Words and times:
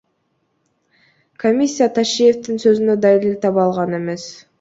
Комиссия 1.43 1.87
Ташиевдин 1.97 2.57
сөзүнө 2.65 2.97
далил 3.05 3.37
таба 3.45 3.61
алган 3.67 3.95
эмес. 3.99 4.27